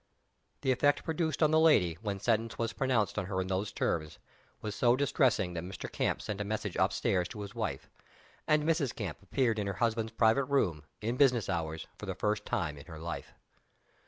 The 0.61 0.71
effect 0.71 1.03
produced 1.03 1.43
on 1.43 1.51
the 1.51 1.59
lady, 1.59 1.95
when 2.01 2.19
sentence 2.19 2.57
was 2.57 2.73
pronounced 2.73 3.19
on 3.19 3.27
her 3.27 3.39
in 3.39 3.45
those 3.49 3.71
terms, 3.71 4.17
was 4.59 4.73
so 4.75 4.95
distressing 4.95 5.53
that 5.53 5.63
Mr. 5.63 5.91
Camp 5.91 6.23
sent 6.23 6.41
a 6.41 6.43
message 6.43 6.75
up 6.75 6.91
stairs 6.91 7.27
to 7.27 7.41
his 7.41 7.53
wife; 7.53 7.87
and 8.47 8.63
Mrs. 8.63 8.95
Camp 8.95 9.19
appeared 9.21 9.59
in 9.59 9.67
her 9.67 9.73
husband's 9.73 10.13
private 10.13 10.45
room, 10.45 10.85
in 11.01 11.17
business 11.17 11.49
hours, 11.49 11.85
for 11.99 12.07
the 12.07 12.15
first 12.15 12.47
time 12.47 12.79
in 12.79 12.87
her 12.87 12.97
life. 12.97 13.35